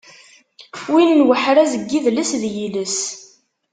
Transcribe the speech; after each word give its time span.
Win 0.91 1.09
n 1.17 1.25
uḥraz 1.33 1.71
n 1.77 1.83
yidles 1.89 2.31
d 2.41 2.43
yiles. 2.55 2.99